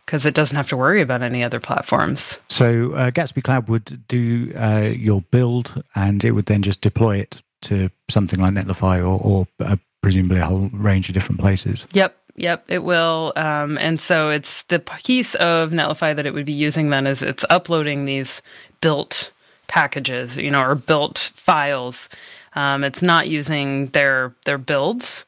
[0.05, 2.39] because it doesn't have to worry about any other platforms.
[2.47, 7.17] So uh, Gatsby Cloud would do uh, your build, and it would then just deploy
[7.17, 11.87] it to something like Netlify or, or uh, presumably a whole range of different places.
[11.93, 12.15] Yep.
[12.37, 13.31] Yep, it will.
[13.37, 17.21] Um, and so it's the piece of Netlify that it would be using then is
[17.21, 18.41] it's uploading these
[18.81, 19.31] built
[19.67, 22.09] packages, you know, or built files.
[22.53, 25.25] Um, it's not using their their builds.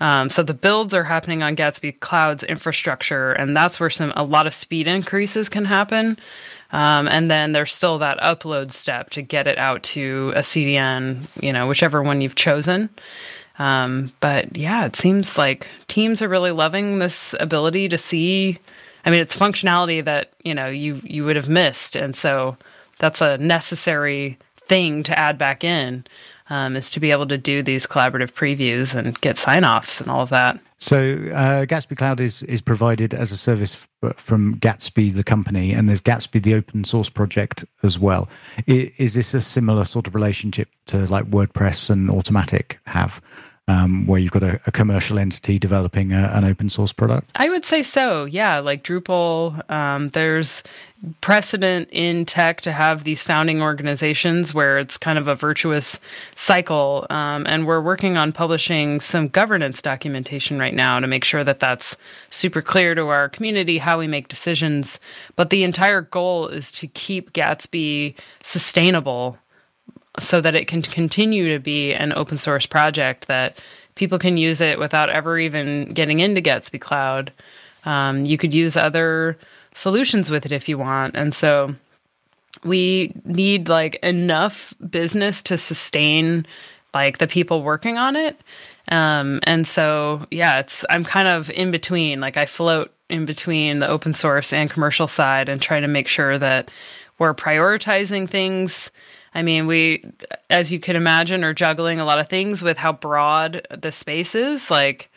[0.00, 4.24] Um, so the builds are happening on Gatsby Cloud's infrastructure, and that's where some a
[4.24, 6.16] lot of speed increases can happen.
[6.72, 11.26] Um, and then there's still that upload step to get it out to a CDN,
[11.42, 12.88] you know, whichever one you've chosen.
[13.58, 18.58] Um, but yeah, it seems like teams are really loving this ability to see.
[19.04, 22.56] I mean, it's functionality that you know you you would have missed, and so
[23.00, 26.04] that's a necessary thing to add back in
[26.50, 30.10] um, is to be able to do these collaborative previews and get sign offs and
[30.10, 30.60] all of that.
[30.78, 30.96] So
[31.34, 33.86] uh, Gatsby Cloud is is provided as a service
[34.16, 38.28] from Gatsby the company, and there's Gatsby the open source project as well.
[38.66, 43.20] Is, is this a similar sort of relationship to like WordPress and Automattic have?
[43.70, 47.30] Um, where you've got a, a commercial entity developing a, an open source product?
[47.36, 48.24] I would say so.
[48.24, 50.62] Yeah, like Drupal, um, there's
[51.20, 55.98] precedent in tech to have these founding organizations where it's kind of a virtuous
[56.34, 57.06] cycle.
[57.10, 61.60] Um, and we're working on publishing some governance documentation right now to make sure that
[61.60, 61.96] that's
[62.30, 64.98] super clear to our community how we make decisions.
[65.36, 69.38] But the entire goal is to keep Gatsby sustainable
[70.18, 73.60] so that it can continue to be an open source project that
[73.94, 77.32] people can use it without ever even getting into Gatsby Cloud.
[77.84, 79.38] Um, you could use other
[79.74, 81.14] solutions with it if you want.
[81.14, 81.74] And so
[82.64, 86.46] we need like enough business to sustain
[86.92, 88.40] like the people working on it.
[88.90, 93.78] Um, and so, yeah, it's, I'm kind of in between, like I float in between
[93.78, 96.70] the open source and commercial side and try to make sure that
[97.18, 98.90] we're prioritizing things
[99.34, 100.04] I mean, we,
[100.48, 104.34] as you can imagine, are juggling a lot of things with how broad the space
[104.34, 104.70] is.
[104.70, 105.10] Like,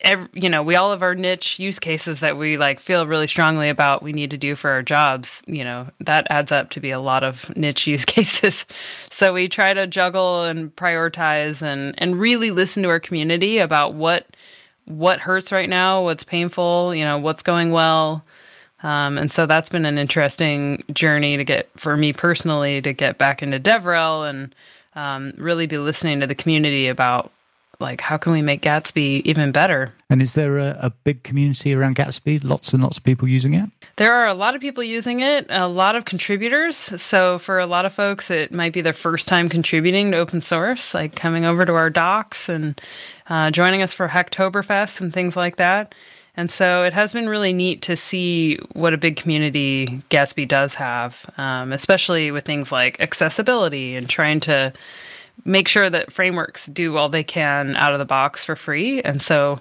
[0.00, 3.26] every, you know, we all have our niche use cases that we like feel really
[3.26, 5.42] strongly about we need to do for our jobs.
[5.46, 8.64] You know, that adds up to be a lot of niche use cases.
[9.10, 13.94] So we try to juggle and prioritize and and really listen to our community about
[13.94, 14.26] what
[14.84, 18.24] what hurts right now, what's painful, you know, what's going well.
[18.82, 23.18] Um, and so that's been an interesting journey to get for me personally to get
[23.18, 24.54] back into DevRel and
[24.94, 27.32] um, really be listening to the community about
[27.80, 29.92] like how can we make Gatsby even better?
[30.10, 32.42] And is there a, a, big community around Gatsby?
[32.42, 33.70] Lots and lots of people using it?
[33.96, 36.76] There are a lot of people using it, a lot of contributors.
[36.76, 40.40] So for a lot of folks, it might be their first time contributing to open
[40.40, 42.80] source, like coming over to our docs and
[43.28, 45.94] uh, joining us for Hacktoberfest and things like that.
[46.38, 50.72] And so it has been really neat to see what a big community Gatsby does
[50.76, 54.72] have, um, especially with things like accessibility and trying to
[55.44, 59.02] make sure that frameworks do all they can out of the box for free.
[59.02, 59.58] And so,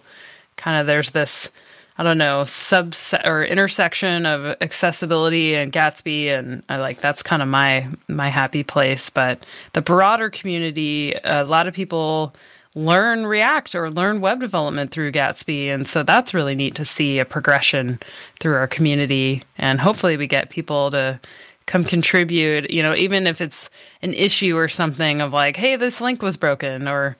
[0.55, 1.49] kind of, there's this,
[1.97, 7.41] I don't know, subset or intersection of accessibility and Gatsby, and I like that's kind
[7.41, 9.09] of my my happy place.
[9.09, 12.35] But the broader community, a lot of people
[12.77, 17.19] learn React or learn web development through Gatsby, and so that's really neat to see
[17.19, 17.99] a progression
[18.39, 21.19] through our community, and hopefully we get people to
[21.65, 23.69] come contribute, you know, even if it's
[24.01, 27.17] an issue or something of like, hey, this link was broken or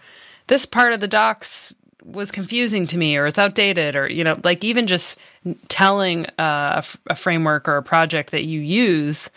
[0.48, 4.40] this part of the docs was confusing to me or it's outdated or, you know,
[4.46, 5.20] like even just
[5.68, 9.30] telling uh, a, framework or a project that you use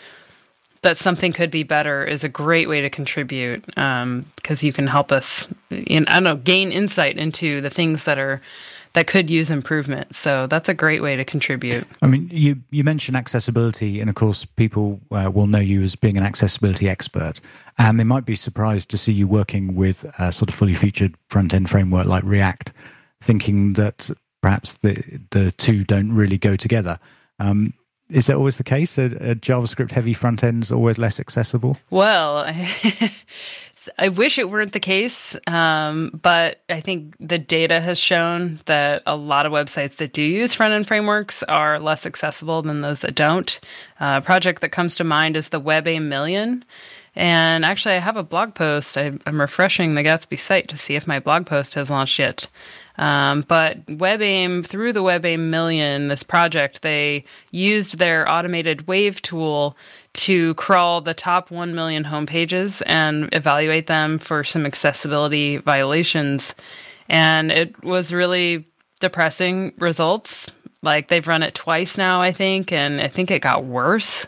[0.83, 4.27] that something could be better is a great way to contribute because um,
[4.61, 8.41] you can help us, in, I don't know, gain insight into the things that are
[8.93, 10.15] that could use improvement.
[10.17, 11.87] So that's a great way to contribute.
[12.03, 15.95] I mean, you you mentioned accessibility, and of course, people uh, will know you as
[15.95, 17.41] being an accessibility expert,
[17.79, 21.15] and they might be surprised to see you working with a sort of fully featured
[21.29, 22.73] front end framework like React,
[23.21, 24.11] thinking that
[24.41, 26.99] perhaps the the two don't really go together.
[27.39, 27.73] Um,
[28.11, 28.99] is that always the case?
[28.99, 31.79] Are, are JavaScript heavy front ends always less accessible?
[31.91, 32.47] Well,
[33.99, 39.03] I wish it weren't the case, um, but I think the data has shown that
[39.07, 43.01] a lot of websites that do use front end frameworks are less accessible than those
[43.01, 43.59] that don't.
[43.99, 46.65] Uh, a project that comes to mind is the WebAIM Million.
[47.17, 48.97] And actually, I have a blog post.
[48.97, 52.47] I, am refreshing the Gatsby site to see if my blog post has launched yet.
[53.01, 59.75] Um, but WebAIM, through the WebAIM Million, this project, they used their automated wave tool
[60.13, 66.55] to crawl the top 1 million homepages and evaluate them for some accessibility violations.
[67.09, 68.67] And it was really
[69.01, 70.49] depressing results.
[70.83, 74.27] Like they've run it twice now, I think, and I think it got worse.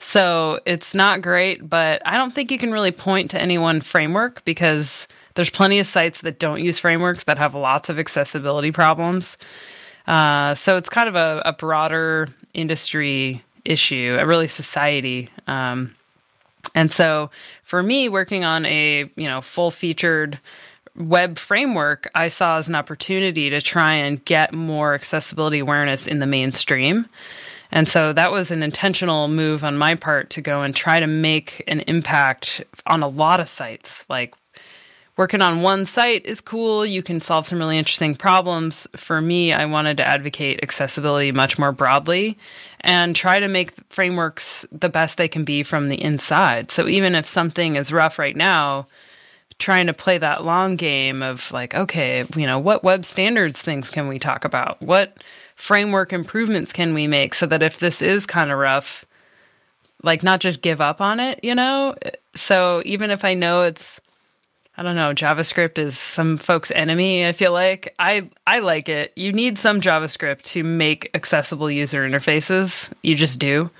[0.00, 3.80] So it's not great, but I don't think you can really point to any one
[3.80, 5.06] framework because
[5.38, 9.36] there's plenty of sites that don't use frameworks that have lots of accessibility problems.
[10.08, 15.30] Uh, so it's kind of a, a broader industry issue, a really society.
[15.46, 15.94] Um,
[16.74, 17.30] and so
[17.62, 20.40] for me, working on a you know full featured
[20.96, 26.18] web framework, I saw as an opportunity to try and get more accessibility awareness in
[26.18, 27.06] the mainstream.
[27.70, 31.06] And so that was an intentional move on my part to go and try to
[31.06, 34.34] make an impact on a lot of sites, like
[35.18, 36.86] working on one site is cool.
[36.86, 38.86] You can solve some really interesting problems.
[38.96, 42.38] For me, I wanted to advocate accessibility much more broadly
[42.82, 46.70] and try to make frameworks the best they can be from the inside.
[46.70, 48.86] So even if something is rough right now,
[49.58, 53.90] trying to play that long game of like, okay, you know, what web standards things
[53.90, 54.80] can we talk about?
[54.80, 55.16] What
[55.56, 59.04] framework improvements can we make so that if this is kind of rough,
[60.04, 61.96] like not just give up on it, you know?
[62.36, 64.00] So even if I know it's
[64.78, 67.92] I don't know, JavaScript is some folks' enemy, I feel like.
[67.98, 69.12] I I like it.
[69.16, 72.88] You need some JavaScript to make accessible user interfaces.
[73.02, 73.70] You just do.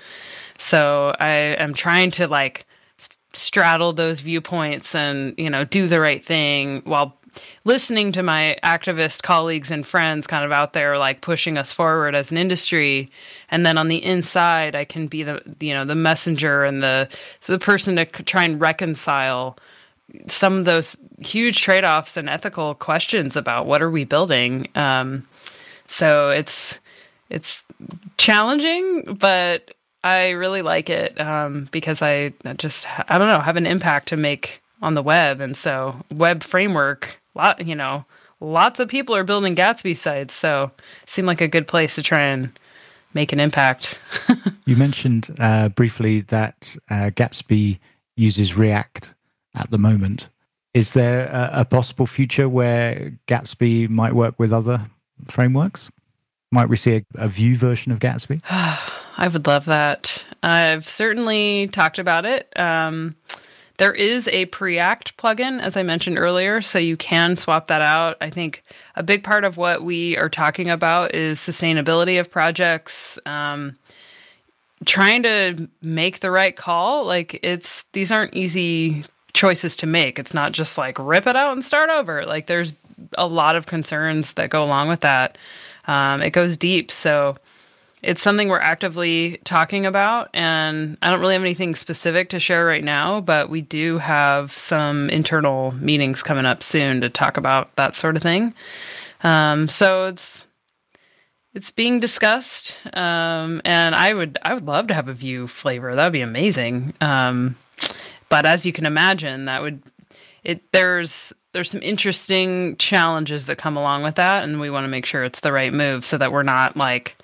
[0.57, 2.65] So I am trying to like
[3.31, 7.15] straddle those viewpoints and, you know, do the right thing while
[7.63, 12.13] listening to my activist colleagues and friends kind of out there like pushing us forward
[12.13, 13.09] as an industry
[13.51, 17.07] and then on the inside I can be the you know the messenger and the
[17.39, 19.57] so the person to try and reconcile
[20.27, 24.67] some of those huge trade-offs and ethical questions about what are we building.
[24.75, 25.27] Um,
[25.87, 26.79] so it's
[27.29, 27.63] it's
[28.17, 33.67] challenging but i really like it um, because i just i don't know have an
[33.67, 35.41] impact to make on the web.
[35.41, 38.05] And so web framework lot you know
[38.39, 40.33] lots of people are building gatsby sites.
[40.33, 40.71] So
[41.07, 42.57] seemed like a good place to try and
[43.13, 43.99] make an impact.
[44.65, 47.79] you mentioned uh, briefly that uh, Gatsby
[48.15, 49.13] uses React
[49.59, 50.29] at the moment.
[50.73, 54.85] Is there a, a, possible future where Gatsby might work with other
[55.27, 55.91] frameworks?
[56.51, 58.41] Might we see a, a Vue version of Gatsby?
[58.49, 60.23] I would love that.
[60.43, 62.57] I've certainly talked about it.
[62.57, 63.15] Um,
[63.77, 68.17] there is a Preact plugin, as I mentioned earlier, so you can swap that out.
[68.21, 68.63] I think
[68.95, 73.17] a big part of what we are talking about is sustainability of projects.
[73.25, 73.77] Um,
[74.85, 77.05] trying to make the right call.
[77.05, 79.03] Like it's these aren't easy
[79.33, 80.19] choices to make.
[80.19, 82.25] It's not just like rip it out and start over.
[82.25, 82.73] Like there's
[83.17, 85.37] a lot of concerns that go along with that.
[85.87, 86.91] Um, it goes deep.
[86.91, 87.37] So
[88.01, 92.65] it's something we're actively talking about and i don't really have anything specific to share
[92.65, 97.75] right now but we do have some internal meetings coming up soon to talk about
[97.75, 98.53] that sort of thing
[99.23, 100.45] um, so it's
[101.53, 105.93] it's being discussed um, and i would i would love to have a Vue flavor
[105.93, 107.55] that would be amazing um,
[108.29, 109.81] but as you can imagine that would
[110.43, 114.89] it there's there's some interesting challenges that come along with that and we want to
[114.89, 117.17] make sure it's the right move so that we're not like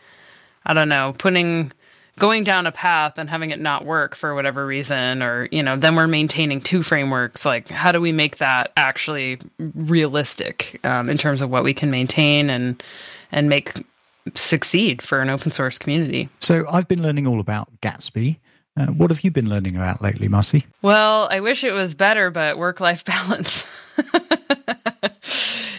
[0.65, 1.71] I don't know, putting
[2.17, 5.75] going down a path and having it not work for whatever reason or you know
[5.75, 7.45] then we're maintaining two frameworks.
[7.45, 11.91] Like how do we make that actually realistic um, in terms of what we can
[11.91, 12.81] maintain and
[13.31, 13.73] and make
[14.33, 16.29] succeed for an open source community?
[16.39, 18.37] So i've been learning all about gatsby
[18.77, 22.29] uh, what have you been learning about lately marcy well i wish it was better
[22.31, 23.63] but work life balance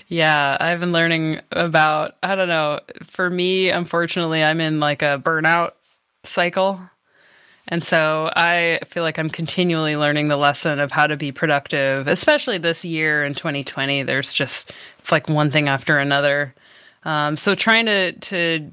[0.09, 5.20] yeah, I've been learning about, I don't know, for me, unfortunately, I'm in like a
[5.22, 5.72] burnout
[6.22, 6.80] cycle.
[7.68, 12.07] And so I feel like I'm continually learning the lesson of how to be productive,
[12.07, 14.05] especially this year in 2020.
[14.05, 16.55] There's just, it's like one thing after another.
[17.05, 18.70] Um, so trying to, to,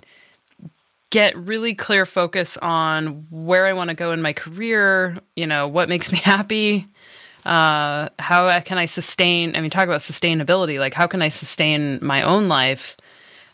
[1.13, 5.67] get really clear focus on where I want to go in my career, you know,
[5.67, 6.87] what makes me happy,
[7.45, 9.55] uh, how can I sustain?
[9.55, 10.79] I mean, talk about sustainability.
[10.79, 12.97] Like, how can I sustain my own life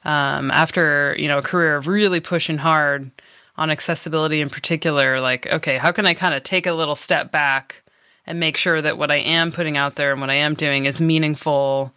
[0.06, 3.12] um, after you know a career of really pushing hard
[3.58, 5.20] on accessibility in particular?
[5.20, 7.84] Like, okay, how can I kind of take a little step back
[8.26, 10.86] and make sure that what I am putting out there and what I am doing
[10.86, 11.92] is meaningful,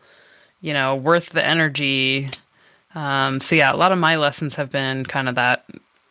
[0.61, 2.31] you know, worth the energy.
[2.95, 5.65] Um, so yeah, a lot of my lessons have been kind of that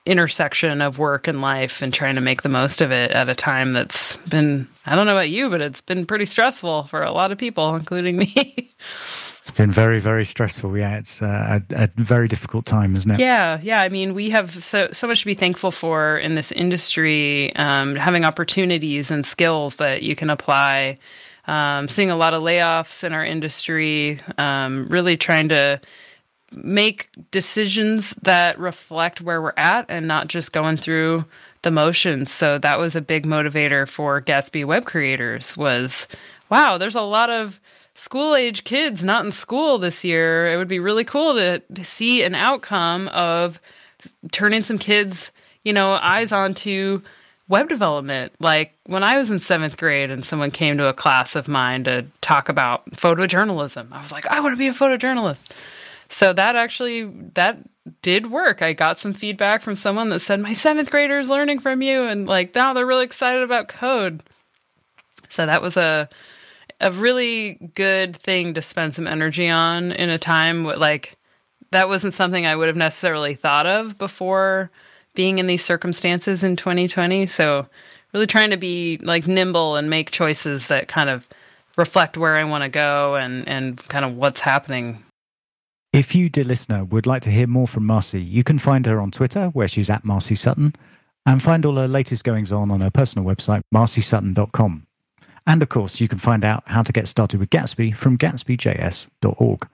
[0.05, 3.35] intersection of work and life and trying to make the most of it at a
[3.35, 7.11] time that's been I don't know about you, but it's been pretty stressful for a
[7.11, 8.33] lot of people, including me.
[9.41, 10.75] it's been very, very stressful.
[10.75, 13.19] Yeah, it's a, a, very difficult time, isn't it?
[13.19, 13.81] Yeah, yeah.
[13.81, 17.95] I mean, we have so so much to be thankful for in this industry, um,
[17.95, 20.97] having opportunities and skills that you can apply.
[21.47, 25.81] Um, seeing a lot of layoffs in our industry, um, really trying to
[26.53, 31.25] make decisions that reflect where we're at and not just going through
[31.61, 32.31] the motions.
[32.31, 36.07] So that was a big motivator for Gatsby web creators was
[36.49, 37.59] wow, there's a lot of
[37.95, 40.51] school age kids not in school this year.
[40.51, 43.59] It would be really cool to, to see an outcome of
[44.31, 45.31] turning some kids,
[45.63, 47.01] you know, eyes onto
[47.47, 48.33] web development.
[48.39, 51.83] Like when I was in seventh grade and someone came to a class of mine
[51.85, 55.37] to talk about photojournalism, I was like, I want to be a photojournalist.
[56.11, 57.05] So that actually
[57.35, 57.57] that
[58.01, 58.61] did work.
[58.61, 62.03] I got some feedback from someone that said my seventh grader is learning from you,
[62.03, 64.21] and like now they're really excited about code.
[65.29, 66.09] So that was a
[66.81, 71.17] a really good thing to spend some energy on in a time like
[71.71, 74.69] that wasn't something I would have necessarily thought of before
[75.13, 77.25] being in these circumstances in 2020.
[77.27, 77.67] So
[78.13, 81.29] really trying to be like nimble and make choices that kind of
[81.77, 85.05] reflect where I want to go and and kind of what's happening
[85.93, 88.99] if you, dear listener, would like to hear more from Marcy, you can find her
[89.01, 90.73] on Twitter, where she's at Marcy Sutton,
[91.25, 94.87] and find all her latest goings on on her personal website, marcysutton.com.
[95.47, 99.67] And of course, you can find out how to get started with Gatsby from gatsbyjs.org.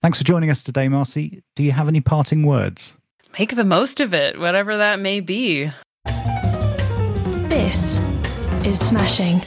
[0.00, 1.42] Thanks for joining us today, Marcy.
[1.56, 2.96] Do you have any parting words?
[3.38, 5.70] Make the most of it, whatever that may be.
[7.48, 7.98] This
[8.64, 9.40] is Smashing.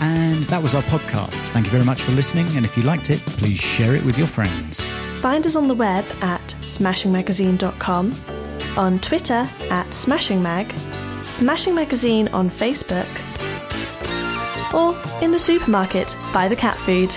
[0.00, 1.48] And that was our podcast.
[1.48, 2.46] Thank you very much for listening.
[2.56, 4.86] And if you liked it, please share it with your friends.
[5.20, 8.14] Find us on the web at smashingmagazine.com,
[8.76, 10.74] on Twitter at smashingmag,
[11.22, 13.06] Smashing Magazine on Facebook,
[14.72, 17.14] or in the supermarket, buy the cat food.